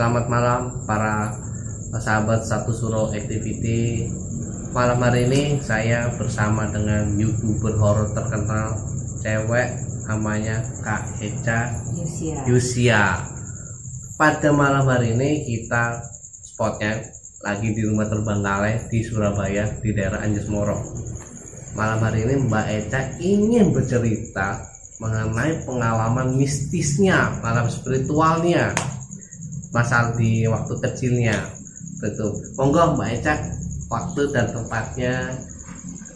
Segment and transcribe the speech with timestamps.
[0.00, 1.28] Selamat malam para
[1.92, 4.08] sahabat Satu Suro Activity.
[4.72, 8.80] Malam hari ini saya bersama dengan youtuber horor terkenal
[9.20, 9.68] Cewek
[10.08, 12.48] namanya Kak Eca Yusia.
[12.48, 13.04] Yusia.
[14.16, 16.00] Pada malam hari ini kita
[16.48, 17.04] spotnya
[17.44, 20.80] lagi di rumah terbengkalai di Surabaya di daerah Anjas Moro
[21.76, 24.64] malam hari ini Mbak Eca ingin bercerita
[24.96, 28.72] mengenai pengalaman mistisnya, pengalaman spiritualnya,
[29.70, 31.36] masa di waktu kecilnya.
[32.00, 32.34] Betul.
[32.58, 33.34] Monggo Mbak Eca,
[33.90, 35.14] waktu dan tempatnya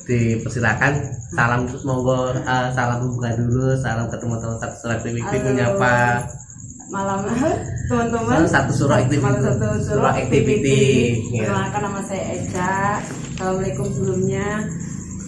[0.04, 0.92] dipersilakan.
[1.34, 5.44] Salam monggo eh, salam buka dulu, salam ke teman-teman satu surat Halo.
[5.50, 6.22] menyapa
[6.92, 7.26] Malam
[7.88, 8.44] teman-teman.
[8.46, 9.24] Satu surau activity.
[9.24, 9.66] Malam satu
[10.04, 10.20] activity.
[10.20, 10.82] activity.
[11.32, 11.48] Ya.
[11.48, 12.76] Perkenalkan nama saya Eca.
[13.34, 14.48] Assalamualaikum sebelumnya.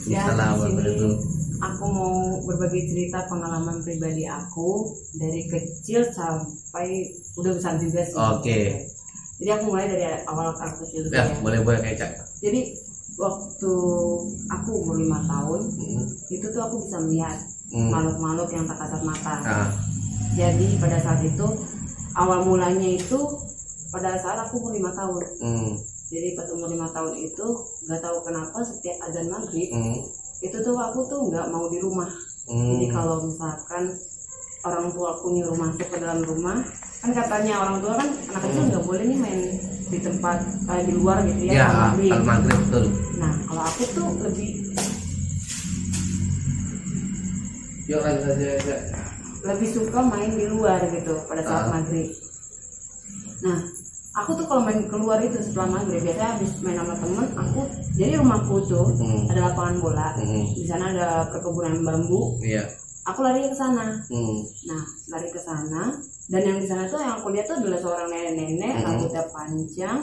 [0.06, 1.35] Ya, Assalamualaikum.
[1.66, 6.86] Aku mau berbagi cerita pengalaman pribadi aku dari kecil sampai
[7.34, 8.16] udah besar juga sih.
[8.16, 8.60] Oke.
[9.36, 11.36] Jadi aku mulai dari awal aku kecil Ya, ya.
[11.42, 12.06] boleh boleh Kak Eca.
[12.40, 12.60] Jadi
[13.16, 13.72] waktu
[14.46, 16.04] aku umur lima tahun Hmm.
[16.28, 17.36] itu tuh aku bisa melihat
[17.72, 17.90] Hmm.
[17.90, 19.34] makhluk-makhluk yang tak kasat mata.
[19.42, 19.68] Nah,
[20.36, 21.46] jadi pada saat itu
[22.14, 23.18] awal mulanya itu
[23.88, 25.70] pada saat aku umur lima tahun hmm.
[26.06, 27.46] jadi pas umur lima tahun itu
[27.86, 29.96] nggak tahu kenapa setiap azan maghrib Hmm.
[30.38, 32.08] Itu tuh aku tuh nggak mau di rumah
[32.46, 32.78] Hmm.
[32.78, 33.90] jadi kalau misalkan
[34.62, 36.62] orang tua aku nyuruh masuk ke dalam rumah
[36.96, 39.40] kan katanya orang tua kan anak kecil nggak boleh nih main
[39.86, 40.38] di tempat
[40.68, 42.14] eh, di luar gitu ya, Ya, maghrib.
[42.22, 42.84] betul.
[43.16, 44.50] nah kalau aku tuh lebih
[47.86, 48.80] Yuk lanjut aja Kak.
[49.46, 51.72] lebih suka main di luar gitu pada saat Ah.
[51.72, 52.10] maghrib.
[53.42, 53.58] Nah,
[54.16, 57.60] aku tuh kalau main keluar itu setelah maghrib biasanya habis main sama temen, aku
[57.94, 59.28] jadi rumahku tuh Hmm.
[59.28, 60.44] ada lapangan bola, Hmm.
[60.56, 62.40] di sana ada perkebunan bambu.
[62.40, 62.64] Iya.
[63.06, 64.02] Aku lari ke sana.
[64.10, 64.42] Hmm.
[64.66, 64.82] Nah,
[65.14, 65.94] lari ke sana
[66.26, 68.84] dan yang di sana tuh yang aku lihat tuh adalah seorang nenek-nenek Hmm.
[68.88, 69.98] rambutnya panjang,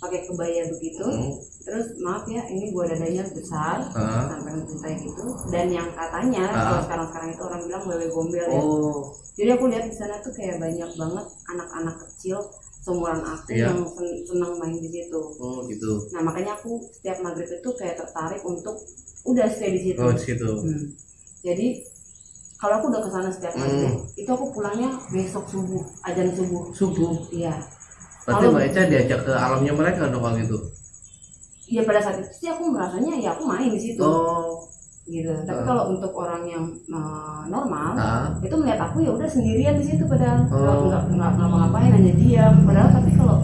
[0.00, 1.04] pakai kebaya begitu.
[1.04, 1.36] Hmm.
[1.66, 4.30] Terus maaf ya, ini gua dadanya besar Ah.
[4.30, 5.26] sampai mencintai gitu.
[5.50, 6.62] Dan yang katanya Ah.
[6.62, 8.60] kalau sekarang-sekarang itu orang bilang wewe gombel ya.
[8.62, 9.10] Oh.
[9.36, 12.38] Jadi aku lihat di sana tuh kayak banyak banget anak-anak kecil
[12.86, 13.66] seumuran aku Iya.
[13.66, 15.20] yang sen- senang main di situ.
[15.36, 16.06] Oh gitu.
[16.12, 18.78] Nah makanya aku setiap maghrib itu kayak tertarik untuk
[19.24, 19.98] udah stay di situ.
[19.98, 20.46] Oh di situ.
[20.46, 20.86] Hmm.
[21.42, 21.82] Jadi
[22.56, 26.62] kalau aku udah ke sana setiap maghrib, itu aku pulangnya besok subuh, ajan subuh.
[26.70, 27.12] Subuh.
[27.28, 27.58] Iya.
[28.22, 30.58] Berarti Kalau- Mbak Eca diajak ke alamnya mereka dong kalau gitu.
[31.66, 33.98] Iya pada saat itu sih aku merasanya ya aku main di situ.
[34.00, 34.62] Oh.
[35.04, 35.30] Gitu.
[35.42, 35.64] Tapi Ah.
[35.64, 38.26] kalau untuk orang yang eh, normal, Ah.
[38.40, 40.86] itu melihat aku ya udah sendirian di situ padahal Oh.
[40.88, 41.25] nggak nggak
[41.86, 43.38] ngapa-ngapain hanya diam padahal tapi kalau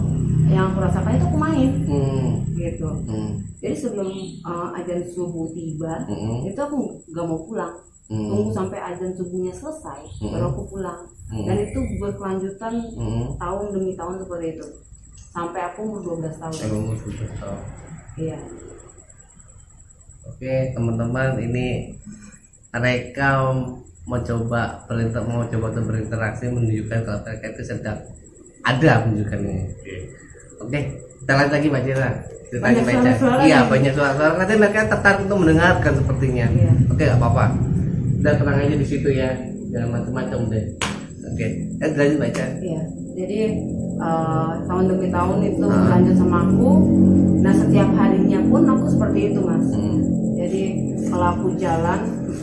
[0.51, 2.27] yang aku rasakan itu aku main Hmm.
[2.53, 3.31] gitu Hmm.
[3.57, 4.09] jadi sebelum
[4.43, 6.43] uh, azan subuh tiba Hmm.
[6.45, 6.77] itu aku
[7.09, 7.73] nggak mau pulang
[8.11, 8.27] Hmm.
[8.29, 10.31] tunggu sampai azan subuhnya selesai Hmm.
[10.35, 11.01] baru aku pulang
[11.31, 11.45] Hmm.
[11.47, 13.25] dan itu berkelanjutan Hmm.
[13.39, 14.65] tahun demi tahun seperti itu
[15.33, 17.57] sampai aku umur 12 tahun Emang sudah tahu.
[18.19, 18.37] iya
[20.23, 21.99] Oke teman-teman ini
[22.71, 23.51] mereka
[24.03, 27.99] mau coba berinter mau coba untuk berinteraksi menunjukkan kalau mereka itu sedang
[28.63, 29.63] ada menunjukkan ini.
[30.57, 30.79] Oke
[31.19, 32.09] kita lanjut lagi Mbak Cira.
[32.53, 34.33] Banyak suara-suara Iya banyak suara-suara.
[34.37, 36.45] Nanti mereka tertarik untuk mendengarkan sepertinya.
[36.49, 36.71] Iya.
[36.87, 37.45] Oke nggak apa-apa.
[38.19, 39.29] Udah tenang aja di situ ya.
[39.69, 40.65] Jangan macam-macam deh.
[41.23, 41.47] oke
[41.79, 42.81] eh lanjut baca Iya,
[43.15, 43.37] jadi
[43.95, 45.71] eh, tahun demi tahun itu Ah.
[45.73, 46.69] berlanjut sama aku.
[47.39, 49.63] Nah setiap harinya pun aku seperti itu mas.
[49.65, 49.97] hmm.
[50.35, 50.61] Jadi
[51.07, 51.99] kalau aku jalan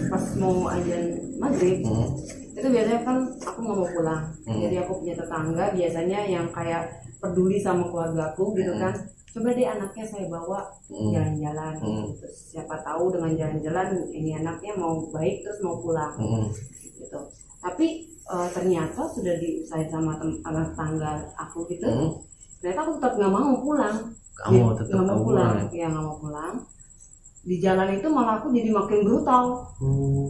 [0.09, 1.03] pas mau ajan
[1.37, 2.09] maghrib Hmm.
[2.61, 4.23] Itu biasanya kan aku nggak mau pulang.
[4.45, 4.61] Hmm.
[4.61, 6.83] Jadi aku punya tetangga biasanya yang kayak
[7.17, 8.83] peduli sama keluarga aku gitu Hmm.
[8.83, 8.95] kan.
[9.31, 11.11] Coba deh anaknya saya bawa Hmm.
[11.11, 11.73] jalan-jalan.
[11.81, 12.05] Hmm.
[12.15, 16.47] Terus siapa tahu dengan jalan-jalan ini anaknya mau baik terus mau pulang Hmm.
[16.95, 17.19] gitu.
[17.61, 17.87] Tapi
[18.31, 21.83] eh, ternyata sudah diusahain sama sama tetangga aku gitu.
[21.83, 22.11] Hmm.
[22.61, 23.97] Ternyata aku tetap nggak mau pulang.
[24.41, 25.53] kamu Ya, tetap nggak mau pulang.
[25.53, 25.69] pulang.
[25.71, 26.55] Ya nggak mau pulang.
[27.41, 29.45] Di jalan itu malah aku jadi makin brutal.
[29.77, 30.27] Hmm.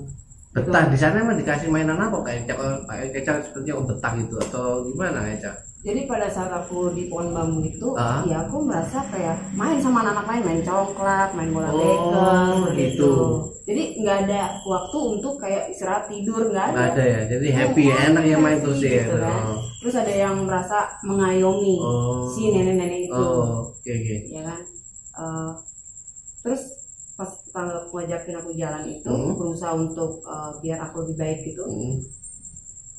[0.50, 4.34] Betah di sana emang dikasih mainan apa kayak Eca kayak Eca seperti om betah gitu
[4.40, 8.20] atau gimana Eca Jadi pada saat aku di pohon bambu itu, Ah.
[8.28, 12.76] ya aku merasa kayak main sama anak-anak lain, main congklak, main bola Oh, bekel, gitu.
[12.76, 13.12] gitu.
[13.64, 16.76] Jadi nggak ada waktu untuk kayak istirahat tidur, nggak ada.
[16.76, 19.40] nggak ada ya jadi happy ya enak ya main terus ya Gitu kan.
[19.40, 19.58] oh.
[19.80, 22.28] Terus ada yang merasa mengayomi Oh.
[22.28, 24.60] si nenek-nenek itu, oh oke oke ya kan.
[25.16, 25.50] Eh,
[26.44, 26.62] terus
[27.50, 29.34] pas tetangga aku ngajakin aku jalan itu, Hmm.
[29.34, 31.64] berusaha untuk eh, biar aku lebih baik gitu.
[31.66, 31.94] Hmm.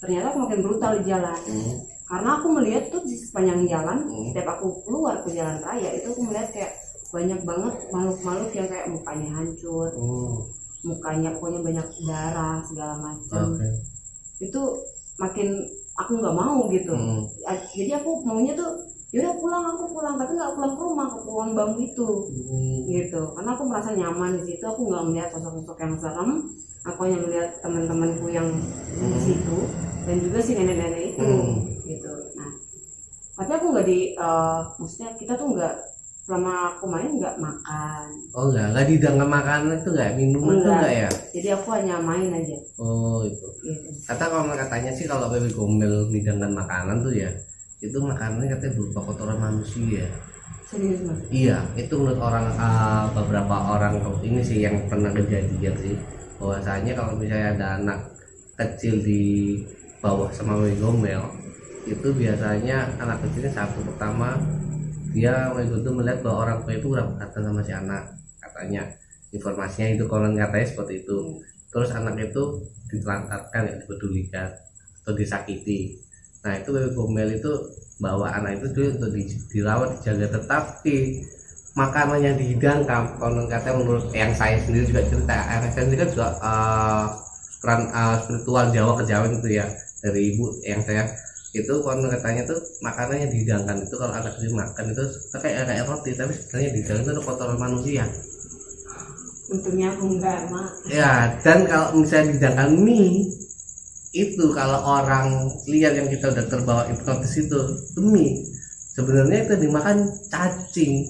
[0.02, 1.40] Ternyata aku makin brutal di jalan.
[1.48, 1.76] Hmm.
[2.12, 4.36] karena aku melihat tuh di sepanjang jalan Hmm.
[4.36, 6.72] setiap aku keluar ke jalan raya itu aku melihat kayak
[7.08, 10.44] banyak banget makhluk-makhluk yang kayak mukanya hancur Oh,
[10.84, 13.64] mukanya pokoknya banyak darah segala macam oke
[14.44, 14.62] itu
[15.16, 15.48] makin
[15.96, 17.24] aku nggak mau gitu Hmm.
[17.72, 18.76] Jadi aku maunya tuh
[19.12, 20.16] yaudah pulang aku pulang.
[20.16, 22.10] Tapi nggak pulang ke rumah ke pohon bambu itu.
[22.32, 22.78] Hmm.
[22.88, 23.22] gitu.
[23.38, 24.64] Karena aku merasa nyaman di situ.
[24.64, 26.32] Aku nggak melihat sosok-sosok yang serem.
[26.82, 28.48] Aku hanya melihat teman-temanku yang
[28.98, 29.58] di situ.
[30.02, 31.22] Dan juga si nenek-nenek itu.
[31.22, 31.56] Hmm.
[31.86, 32.12] gitu.
[32.40, 32.72] Nah
[33.42, 35.76] tapi aku nggak di eh, maksudnya kita tuh nggak
[36.22, 38.06] selama aku main nggak makan.
[38.38, 40.70] Oh enggak enggak didangkan makanan itu enggak minuman Enggak.
[40.78, 41.10] enggak ya?
[41.34, 42.58] Jadi aku hanya main aja.
[42.78, 43.90] Oh itu gitu.
[44.06, 47.32] Kata kalau katanya sih kalau baby gombel didangkan makanan tuh ya
[47.82, 50.06] itu makanannya katanya berupa kotoran manusia.
[50.70, 55.98] Serius Iya, itu menurut orang uh, beberapa orang ini sih yang pernah kejadian sih.
[56.38, 58.00] Bahwasanya kalau misalnya ada anak
[58.56, 59.58] kecil di
[60.00, 61.22] bawah sama bayi gombel
[61.90, 64.38] itu biasanya anak kecilnya satu pertama
[65.12, 68.04] dia waktu itu melihat bahwa orang tua itu kurang perhatian sama si anak.
[68.40, 68.82] Katanya
[69.34, 71.20] informasinya itu konon katanya seperti itu.
[71.74, 72.44] Terus anak itu
[72.94, 74.48] ditelantarkan ya dipedulikan
[75.02, 75.98] atau disakiti
[76.42, 77.52] nah itu baby gombel itu
[78.02, 80.96] bawa anak itu dulu untuk di- dirawat dijaga tetapi
[81.78, 85.38] makanan yang dihidangkan konon katanya menurut yang saya sendiri juga cerita
[85.72, 87.06] saya sendiri kan juga eh,
[87.62, 89.66] peran eh, spiritual Jawa ke Jawa itu ya
[90.02, 91.06] dari ibu yang saya.
[91.52, 95.04] Itu konon katanya tuh makanan yang dihidangkan itu kalau anak kecil makan itu
[95.36, 98.04] kayak kayak roti tapi sebenarnya dihidangkan itu kotoran manusia.
[99.52, 100.68] Untungnya aku nggak mak.
[100.88, 103.30] Ya, dan kalau misalnya dihidangkan mie
[104.12, 107.60] itu kalau orang lihat yang kita udah terbawa hipnotis itu
[107.96, 108.44] mie
[108.92, 109.98] sebenarnya itu dimakan
[110.28, 111.08] cacing.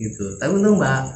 [0.00, 0.24] Gitu.
[0.40, 1.12] Tapi untung mbak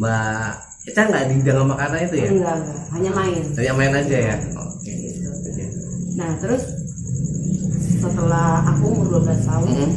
[0.00, 2.28] mbak Eca nggak dihidangkan makanan itu ya?
[2.30, 2.78] Enggak enggak.
[2.94, 3.42] Hanya main.
[3.58, 4.36] Hanya main aja ya?
[4.54, 5.28] Oke gitu.
[5.28, 5.64] Oke.
[6.16, 6.64] nah terus
[8.00, 9.92] setelah aku umur 12 tahun Mm-mm.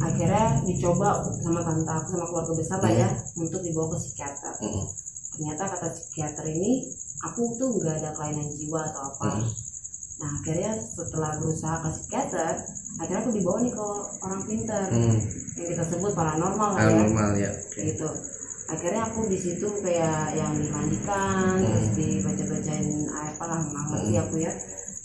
[0.00, 4.54] akhirnya dicoba sama tante aku sama keluarga besar lah ya untuk dibawa ke psikiater.
[4.64, 4.86] Mm-mm.
[5.38, 6.90] Ternyata kata psikiater ini
[7.22, 9.50] aku tuh nggak ada kelainan jiwa atau apa Mm-mm.
[10.18, 12.54] nah akhirnya setelah berusaha ke psikiater
[12.98, 13.86] akhirnya aku dibawa nih ke
[14.26, 15.14] orang pinter Mm.
[15.54, 18.08] yang kita sebut paranormal ya Paranormal ya oke gitu
[18.68, 21.70] akhirnya aku di situ kayak yang dimandikan Hmm.
[21.72, 24.22] terus dibaca-bacain apa lah ngerti Hmm.
[24.26, 24.52] aku ya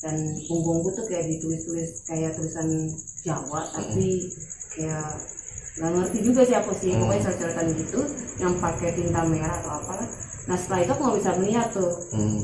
[0.04, 0.16] dan
[0.52, 2.68] punggungku tuh kayak ditulis-tulis kayak tulisan
[3.24, 4.28] Jawa tapi
[4.76, 5.16] kayak
[5.74, 7.08] nggak ngerti juga sih aku sih Hmm.
[7.08, 8.00] pokoknya coretan gitu
[8.36, 9.93] yang pakai tinta merah atau apa
[10.44, 12.40] nah setelah itu aku nggak bisa melihat tuh Mm.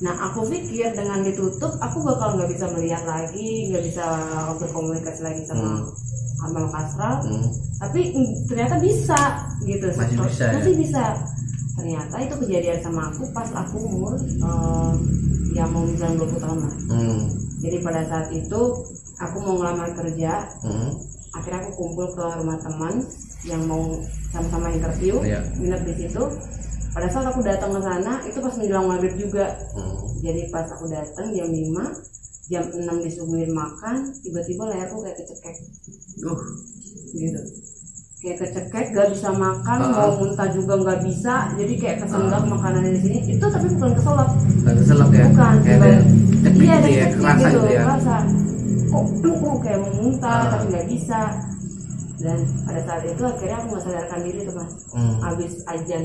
[0.00, 4.04] nah aku pikir dengan ditutup aku bakal nggak bisa melihat lagi nggak bisa
[4.56, 5.86] berkomunikasi lagi sama Hmm.
[6.44, 7.46] amal kasral Mm.
[7.78, 9.20] tapi mm, ternyata bisa
[9.62, 10.52] gitu Masih Setelah- bisa ya?
[10.52, 11.04] masih bisa
[11.74, 14.92] ternyata itu kejadian sama aku pas aku umur eh,
[15.52, 17.22] ya mau menjelang 20 tahun lah Mm.
[17.60, 18.60] jadi pada saat itu
[19.16, 20.90] aku mau ngelamar kerja Mm.
[21.32, 22.94] akhirnya aku kumpul ke rumah teman
[23.42, 23.94] yang mau
[24.28, 25.38] sama-sama interview Iya.
[25.54, 26.22] nginep di situ
[26.94, 29.46] pada saat aku datang ke sana itu pas menjelang maghrib juga.
[29.74, 29.94] Mm.
[30.22, 31.92] jadi pas aku datang jam 5
[32.44, 35.56] jam 6 disuguhin makan tiba-tiba leherku kayak kecekek.
[36.22, 36.40] Uh.
[37.12, 37.40] gitu.
[38.20, 39.92] Kayak kecekek gak bisa makan Ah.
[39.92, 41.52] mau muntah juga nggak bisa.
[41.56, 43.18] Jadi kayak kesenggak makanan di sini.
[43.36, 44.28] Itu tapi bukan keselak.
[44.64, 45.24] Nggak keselak ya?
[45.28, 45.90] Bukan kayak ada
[46.52, 47.82] iya ada ya kerasa gitu gitu ya?
[47.84, 48.16] kerasa
[48.94, 50.48] kok kok kayak mau muntah Ah.
[50.54, 51.20] tapi nggak bisa.
[52.14, 54.72] Dan pada saat itu akhirnya aku nggak sadarkan diri tuh mas.
[54.94, 55.14] Hmm.
[55.20, 56.04] habis ajan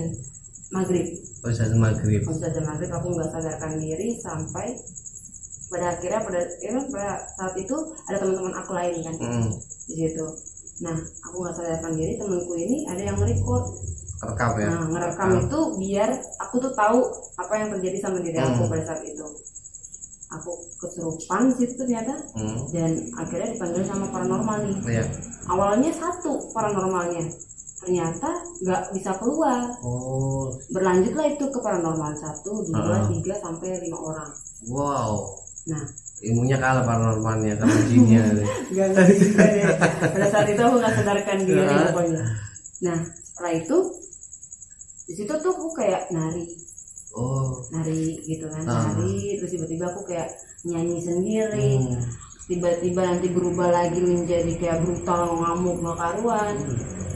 [0.70, 1.08] maghrib
[1.40, 2.22] Oh, bisa maghrib.
[2.22, 4.76] habis ajan maghrib aku nggak sadarkan diri sampai
[5.68, 9.50] pada akhirnya pada ya pada saat itu ada teman-teman aku lain kan Hmm.
[9.86, 10.26] di situ
[10.80, 13.66] nah aku nggak sadarkan diri temanku ini ada yang nge-record
[14.20, 14.68] Rekam ya.
[14.68, 17.00] nah ngerekam itu biar aku tuh tahu
[17.38, 18.72] apa yang terjadi sama diri aku Hmm.
[18.72, 19.26] pada saat itu
[20.30, 22.58] aku kesurupan sih ternyata Hmm.
[22.70, 25.04] dan akhirnya dipanggil sama paranormal nih Iya.
[25.48, 27.24] awalnya satu paranormalnya
[27.80, 33.08] ternyata nggak bisa keluar Oh, berlanjutlah itu ke paranormal satu dua Ah.
[33.08, 34.30] tiga sampai lima orang
[34.68, 35.24] wow.
[35.66, 35.84] nah
[36.20, 38.20] Ilmunya kalah paranormalnya sama jinnya.
[38.76, 39.64] Gak ngerti juga deh.
[40.04, 42.24] Pada saat itu aku nggak sadarkan diri pokoknya.
[42.84, 43.78] Nah setelah itu
[45.08, 46.44] di situ tuh aku kayak nari,
[47.16, 47.64] oh.
[47.72, 48.92] nari gitu kan, Ah.
[48.92, 49.40] nari.
[49.40, 50.28] Terus tiba-tiba aku kayak
[50.68, 51.72] nyanyi sendiri.
[51.88, 52.04] Hmm.
[52.52, 56.56] Tiba-tiba nanti berubah lagi menjadi kayak brutal ngamuk nggak karuan.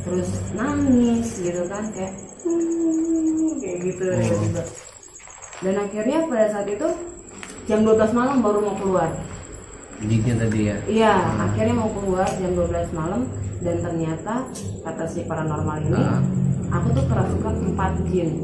[0.04, 4.20] Terus nangis gitu kan kayak hmm, kayak gitu Oh.
[4.20, 4.64] tiba-tiba.
[5.64, 6.88] Dan akhirnya pada saat itu
[7.64, 9.10] jam 12 malam baru mau keluar.
[10.04, 10.76] Jinnya tadi ya.
[10.84, 13.22] Iya, akhirnya mau keluar jam 12 malam
[13.64, 14.44] dan ternyata
[14.84, 16.20] kata si paranormal ini, Ah.
[16.70, 18.44] aku tuh kerasukan empat jin.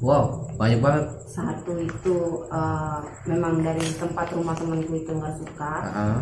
[0.00, 1.04] Wow, banyak banget.
[1.28, 2.16] Satu itu
[2.48, 2.98] eh,
[3.28, 5.72] memang dari tempat rumah temanku itu nggak suka.
[5.84, 6.20] Ah.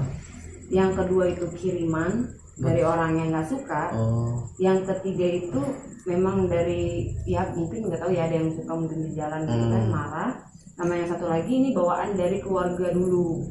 [0.66, 3.82] Yang kedua itu kiriman dari orang yang nggak suka.
[3.94, 4.46] Oh.
[4.56, 5.60] Yang ketiga itu
[6.04, 9.82] memang dari ya mungkin nggak tahu ya ada yang suka mungkin di jalan gitu kan
[9.82, 9.92] Hmm.
[9.92, 10.30] marah.
[10.74, 13.42] Nama yang satu lagi ini bawaan dari keluarga dulu.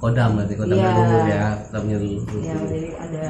[0.00, 0.90] Kodam berarti kodam Iya.
[0.96, 1.44] dulu ya.
[1.68, 2.20] Kodamnya dulu.
[2.40, 3.22] Ya jadi ada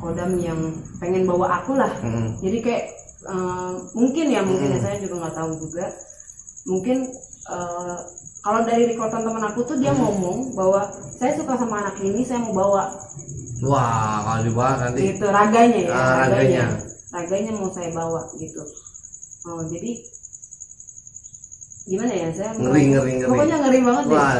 [0.00, 0.58] kodam yang
[0.98, 2.34] pengen bawa aku lah Hmm.
[2.42, 2.84] jadi kayak
[3.22, 5.86] eh, mungkin ya mungkin ya saya juga nggak tahu juga
[6.66, 7.06] mungkin
[7.46, 7.96] eh,
[8.42, 12.42] kalau dari rekordan teman aku tuh dia ngomong bahwa saya suka sama anak ini saya
[12.42, 12.90] mau bawa
[13.62, 13.86] Wah,
[14.26, 16.64] kalau dibawa nanti gitu raganya ya Ah, raganya.
[17.08, 18.62] raganya mau saya bawa gitu
[19.44, 19.92] oh jadi
[21.84, 23.28] gimana ya saya mau- Ngeri, ngeri, ngeri.
[23.28, 24.34] pokoknya ngeri banget deh Wah,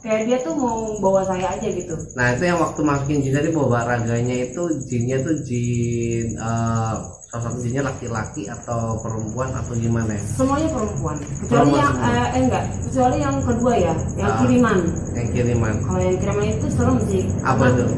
[0.00, 3.50] kayak dia tuh mau bawa saya aja gitu nah itu yang waktu masukin jin tadi
[3.50, 6.94] bawa raganya itu jinnya tuh jin eh
[7.28, 10.22] sosok jinnya laki-laki atau perempuan atau gimana ya?
[10.32, 12.08] semuanya perempuan kecuali Perempuan yang semua.
[12.08, 14.38] eh, eh, enggak kecuali yang kedua ya yang Ah.
[14.40, 14.78] kiriman
[15.12, 15.74] Yang kiriman.
[15.82, 17.88] kalau yang kiriman itu serem sih Apa tuh?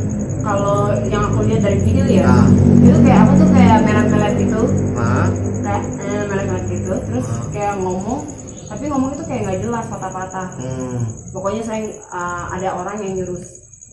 [0.40, 2.46] Kalau yang aku lihat dari video ya Ah.
[2.80, 5.26] itu kayak apa tuh kayak melet-melet gitu Nah,
[5.60, 7.44] kayak eh, melet-melet gitu terus Ah.
[7.50, 8.20] kayak ngomong
[8.66, 10.98] tapi ngomong itu kayak nggak jelas patah-patah hmm,
[11.30, 13.40] pokoknya saya eh, ada orang yang nyuruh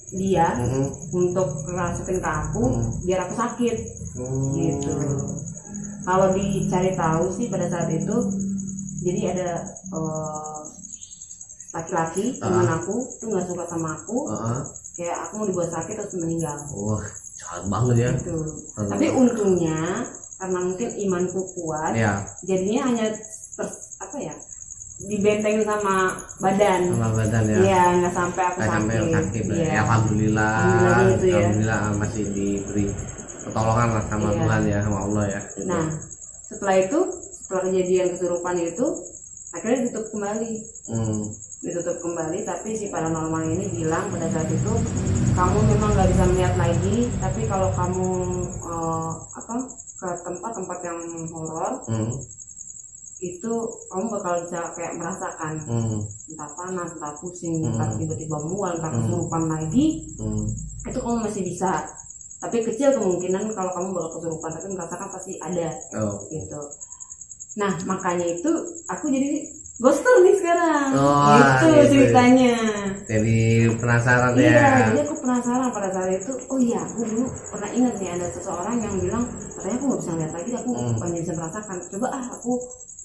[0.10, 2.88] dia hmm, untuk kerasukin ke aku Hmm.
[3.04, 3.75] biar aku sakit
[4.16, 4.48] hmm.
[4.56, 4.94] gitu
[6.04, 8.16] kalau dicari tahu sih pada saat itu
[9.01, 9.50] jadi ada
[9.92, 10.62] eh,
[11.70, 12.48] laki-laki Ah.
[12.48, 14.60] teman aku tuh nggak suka sama aku Heeh.
[14.98, 18.10] Kayak aku mau dibuat sakit terus meninggal Wah, jahat banget ya.
[18.18, 18.36] gitu
[18.74, 18.89] Hmm.
[18.89, 19.80] tapi untungnya
[20.36, 23.06] karena mungkin imanku kuat Ya, jadinya hanya
[23.56, 24.36] ter- apa ya
[25.00, 27.58] dibentengin sama badan sama badan ya.
[27.60, 29.44] iya nggak sampai aku Nggak sampai sakit sakit.
[29.48, 29.66] Iya.
[29.68, 30.54] Ya, alhamdulillah.
[30.58, 31.38] Alhamdulillah gitu ya.
[31.38, 32.86] Alhamdulillah masih diberi
[33.39, 34.38] pertolongan lah sama Iya.
[34.39, 35.42] Tuhan ya, sama Allah ya.
[35.48, 35.62] Gitu.
[35.63, 35.86] nah
[36.44, 37.00] setelah itu
[37.38, 38.86] setelah kejadian kesurupan itu
[39.50, 40.51] akhirnya ditutup kembali
[40.88, 41.22] Hmm.
[41.58, 44.74] Ditutup kembali tapi si paranormal ini bilang pada saat itu
[45.34, 48.08] kamu memang nggak bisa melihat lagi tapi kalau kamu
[48.46, 49.54] eh, apa
[49.98, 51.00] ke tempat-tempat yang
[51.34, 52.14] horor Hmm.
[53.18, 53.50] itu
[53.90, 56.00] kamu bakal bisa kayak merasakan Hmm.
[56.30, 57.74] entah panas entah pusing Hmm.
[57.74, 59.02] entah tiba-tiba mual entah Hmm.
[59.02, 59.86] kesurupan lagi
[60.22, 60.46] Hmm.
[60.86, 61.82] itu kamu masih bisa
[62.38, 66.22] tapi kecil kemungkinan kalau kamu bakal kesurupan tapi merasakan pasti ada Oh.
[66.30, 66.62] gitu
[67.58, 68.52] nah makanya itu
[68.86, 69.42] aku jadi
[69.77, 71.86] ghoster nih sekarang Oh, gitu gitu.
[71.93, 72.55] ceritanya
[73.07, 73.38] Jadi
[73.79, 74.43] penasaran ya.
[74.43, 76.34] Iya, jadi aku penasaran pada saat itu.
[76.51, 79.24] Oh iya, aku dulu pernah ingat nih ada seseorang yang bilang
[79.55, 80.96] katanya aku nggak bisa ngeliat lagi, aku Hmm.
[81.00, 81.77] hanya bisa merasakan.
[81.88, 82.51] Coba ah aku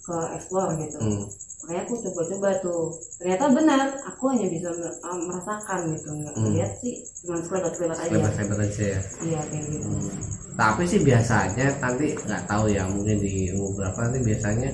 [0.02, 0.98] ke explore gitu.
[0.98, 1.22] Hmm.
[1.62, 2.82] Makanya aku coba-coba tuh.
[3.22, 6.50] Ternyata benar, aku hanya bisa uh, merasakan gitu, nggak Hmm.
[6.50, 8.10] lihat sih, cuma sekelebat-sekelebat aja.
[8.10, 9.00] Lebar-lebar aja ya.
[9.22, 9.86] Iya kayak gitu.
[9.86, 10.10] Hmm.
[10.52, 14.70] Tapi sih biasanya nanti nggak tahu ya mungkin di umur berapa nanti biasanya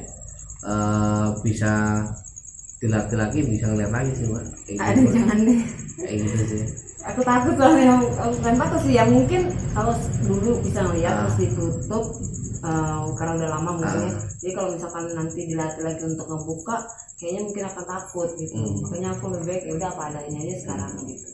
[0.68, 1.72] eh, bisa
[2.78, 4.44] di laki-laki bisa ngeliat lagi sih mbak.
[4.68, 5.14] Kayak Aduh gitu.
[5.18, 5.60] jangan deh.
[5.98, 6.62] Kayak gitu sih.
[7.08, 9.94] Aku takut soalnya bukan takut sih ya mungkin kalau
[10.28, 11.18] dulu bisa ngeliat Ah.
[11.25, 12.04] terus ditutup
[12.58, 14.12] eh, karena udah lama mungkin ya.
[14.12, 14.22] Ah.
[14.38, 16.76] Jadi kalau misalkan nanti dilatih lagi untuk ngebuka,
[17.18, 18.54] kayaknya mungkin akan takut gitu.
[18.54, 18.78] Hmm.
[18.87, 21.26] Makanya aku lebih baik ya udah apa adanya aja sekarang gitu.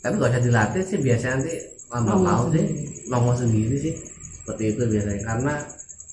[0.00, 1.54] Tapi gak usah dilatih sih biasanya nanti
[1.90, 2.64] lama mau sih
[3.08, 3.94] nongol sendiri sih
[4.40, 5.54] seperti itu biasanya karena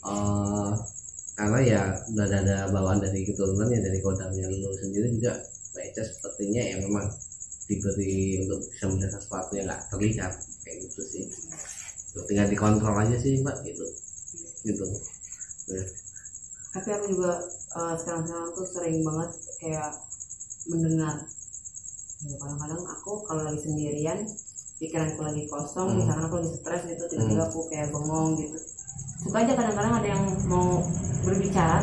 [0.04, 0.70] eh,
[1.48, 5.40] karena ya udah ada, bawaan dari keturunan ya dari kodamnya lu sendiri juga.
[5.72, 7.08] Baca sepertinya yang memang
[7.72, 10.34] diberi untuk bisa melihat sesuatu yang nggak terlihat
[10.68, 11.24] kayak gitu sih.
[12.28, 13.88] Tinggal dikontrol aja sih mbak gitu.
[14.68, 14.84] Gitu.
[15.72, 15.84] Ya.
[16.76, 17.40] Tapi aku juga
[17.80, 19.32] eh, sekarang-sekarang tuh sering banget
[19.64, 19.92] kayak
[20.68, 21.16] mendengar.
[22.28, 24.28] Ya kadang-kadang aku kalau lagi sendirian
[24.84, 25.98] pikiranku lagi kosong Hmm.
[26.04, 28.60] misalkan aku lagi stres gitu tiba-tiba aku kayak bengong gitu.
[29.24, 30.77] Suka aja kadang-kadang ada yang mau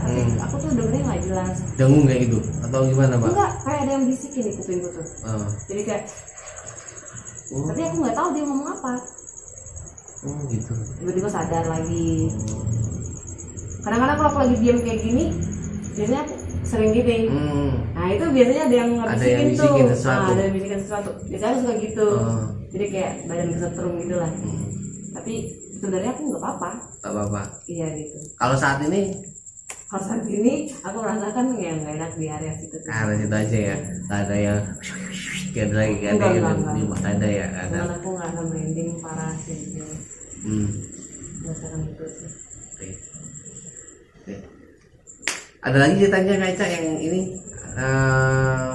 [0.04, 0.36] Hmm.
[0.38, 1.56] aku tuh dengernya nggak jelas.
[1.74, 2.38] Dengung kayak gitu?
[2.60, 3.28] Atau gimana pak?
[3.32, 5.06] Enggak kayak ada yang bisikin di kupingku tuh.
[5.24, 5.48] Oh.
[5.66, 6.04] jadi kayak
[7.54, 8.92] Oh, tapi aku nggak tahu dia ngomong apa.
[10.24, 10.72] Oh gitu.
[10.98, 12.32] Tiba-tiba sadar lagi.
[13.84, 15.24] Kadang-kadang kalau aku lagi diam kayak gini
[15.94, 16.34] biasanya aku
[16.64, 17.16] sering gini.
[17.28, 17.70] Hmm.
[17.94, 19.88] nah itu biasanya ada yang ngebisikin yang tuh.
[19.92, 20.24] sesuatu.
[20.24, 21.10] Nah, ada yang bisikin sesuatu.
[21.28, 22.06] Biasanya aku suka gitu.
[22.10, 22.44] Oh.
[22.74, 24.66] jadi kayak badan kesetrum gitu lah Hmm.
[25.14, 25.34] tapi
[25.70, 26.70] sebenarnya aku nggak apa-apa.
[26.98, 27.42] Tak apa-apa.
[27.68, 28.16] Iya gitu.
[28.34, 29.00] Kalau saat ini
[29.84, 33.76] kalau saat ini aku merasakan ya nggak enak di area situ ah situ aja ya
[34.08, 34.60] nggak ada yang
[35.54, 36.46] kayak ada lagi kayak ada yang
[36.92, 39.94] ada ya ada cuman aku nggak ada merinding parah sih gitu.
[40.44, 40.68] hmm.
[41.44, 42.30] merasakan itu sih
[42.74, 42.90] Oke.
[44.18, 44.34] Oke.
[45.62, 47.20] Ada lagi ceritanya Ica yang ini
[47.78, 48.70] eh,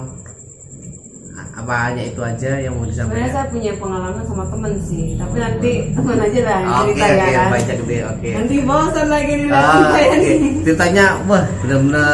[1.59, 3.29] apa hanya itu aja yang mau sebenarnya disampaikan?
[3.29, 7.29] saya punya pengalaman sama temen sih tapi nanti teman aja lah yang cerita oke ya
[7.29, 8.29] kan baca gede oke.
[8.31, 9.77] nanti bosan lagi Ah,
[10.15, 12.09] nih Ceritanya wah benar-benar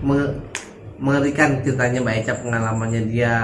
[0.00, 0.34] menge-
[0.96, 3.34] mengerikan ceritanya Mbak Eca pengalamannya dia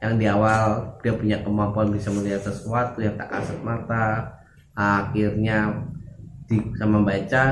[0.00, 0.62] yang di awal
[0.98, 4.32] dia punya kemampuan bisa melihat sesuatu yang tak kasat mata
[4.72, 5.84] akhirnya
[6.46, 7.44] di, sama Mbak Eca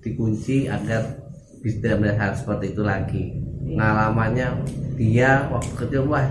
[0.00, 1.04] dikunci agar
[1.60, 3.24] bisa tidak melihat hal seperti itu lagi
[3.60, 4.48] pengalamannya
[4.96, 6.24] dia waktu kecil wah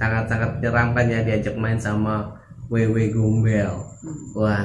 [0.00, 2.34] sangat-sangat menyeramkan ya diajak main sama
[2.72, 3.70] Wewe Gombel
[4.34, 4.64] wah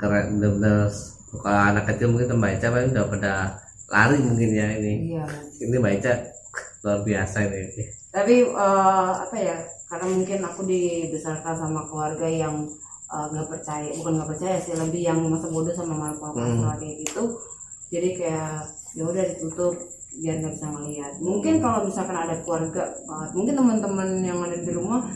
[0.00, 0.88] keren bener-bener.
[1.30, 3.32] Kalau anak kecil mungkin Eca paling udah pada
[3.86, 5.14] lari mungkin ya ini.
[5.14, 5.24] Iya
[5.62, 6.12] ini Mbak Eca
[6.82, 7.84] luar biasa ini.
[8.10, 9.56] Tapi eh, apa ya
[9.86, 12.66] karena mungkin aku dibesarkan sama keluarga yang
[13.12, 16.64] eh, nggak percaya bukan nggak percaya sih lebih yang masa bodoh sama makhluk Hmm.
[16.64, 17.22] makhluk kayak gitu.
[17.90, 18.54] Jadi kayak
[18.96, 19.74] ya udah ditutup
[20.12, 22.82] biar nggak bisa ngelihat mungkin kalau misalkan ada keluarga
[23.32, 25.06] mungkin teman-teman yang ada di rumah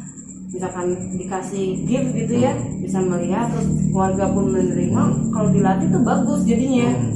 [0.48, 0.86] misalkan
[1.18, 6.94] dikasih gift gitu ya bisa melihat terus keluarga pun menerima kalau dilatih tuh bagus jadinya
[6.94, 7.10] Hmm.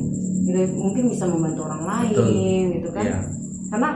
[0.49, 2.75] gitu mungkin bisa membantu orang lain Betul.
[2.81, 3.19] gitu kan Iya.
[3.69, 3.91] karena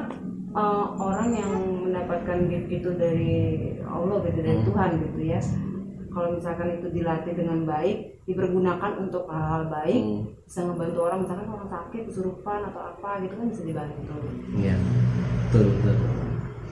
[0.53, 3.33] uh, orang yang mendapatkan gift itu dari
[3.83, 4.67] Allah gitu dari Hmm.
[4.69, 5.41] Tuhan gitu ya
[6.13, 10.23] kalau misalkan itu dilatih dengan baik dipergunakan untuk hal-hal baik Hmm.
[10.45, 14.15] bisa ngebantu orang misalkan orang sakit kesurupan atau apa gitu kan bisa dibantu
[14.55, 14.77] Iya.
[15.49, 15.95] Betul, betul.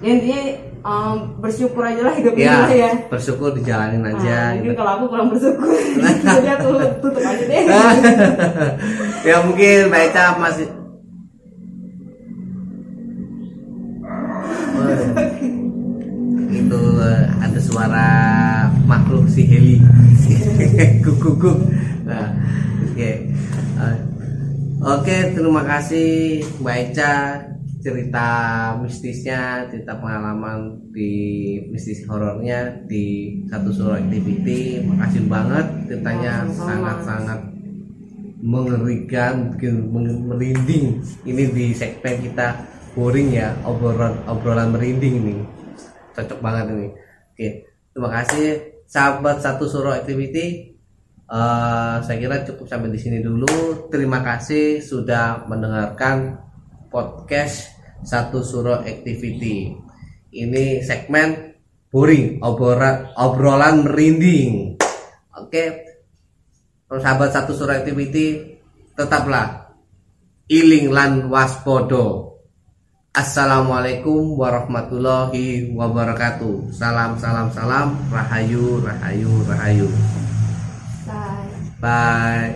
[0.00, 0.42] ya intinya
[0.82, 4.38] um, bersyukur aja lah hidup ini Ya, lah ya bersyukur dijalanin Nah, aja.
[4.54, 4.78] mungkin gitu.
[4.78, 5.68] kalau aku kurang bersyukur
[6.36, 6.68] jadi aku
[7.00, 7.64] tutup aja deh
[9.28, 10.66] ya mungkin Mbak Eca masih
[16.50, 16.80] itu
[17.38, 18.10] ada suara
[19.30, 19.76] si Heli.
[21.06, 21.58] Guguk
[22.02, 22.34] nah,
[22.82, 23.10] oke.
[23.80, 23.96] Eh,
[24.82, 27.14] oke terima kasih Mbak Eca.
[27.80, 28.28] Cerita
[28.76, 34.84] mistisnya cerita pengalaman di mistis horornya di satu surah activity.
[34.84, 35.66] Makasih banget.
[35.88, 37.40] Ceritanya sangat-sangat
[38.44, 39.88] mengerikan bikin
[40.28, 41.00] merinding.
[41.24, 45.34] Ini di segmen kita boring ya obrolan obrolan merinding ini.
[46.12, 46.88] Cocok banget ini.
[47.32, 50.70] Oke terima kasih sahabat satu suruh activity
[51.30, 53.86] Eh, saya kira cukup sampai di sini dulu.
[53.86, 56.34] Terima kasih sudah mendengarkan
[56.90, 57.70] podcast
[58.02, 59.70] satu suruh activity.
[60.34, 61.54] Ini segmen
[61.86, 64.74] boring obrolan obrolan merinding.
[65.38, 65.86] Oke
[66.90, 68.58] Kalau sahabat satu surat activity
[68.98, 69.70] tetaplah.
[70.50, 72.29] Iling lan waspodo
[73.10, 79.90] Assalamualaikum warahmatullahi wabarakatuh Salam salam salam Rahayu rahayu rahayu
[81.10, 81.50] Bye.
[81.82, 82.54] Bye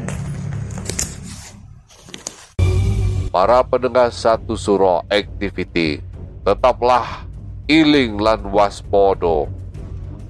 [3.35, 5.99] Para pendengar satu suro activity,
[6.47, 7.27] tetaplah
[7.67, 9.51] iling lan waspodo.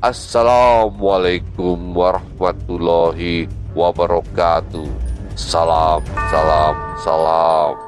[0.00, 3.44] Assalamualaikum warahmatullahi
[3.76, 4.88] wabarakatuh.
[5.36, 6.00] Salam,
[6.32, 7.83] salam, salam.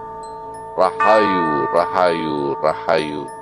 [0.77, 3.36] Rahayu, rahayu, rahayu.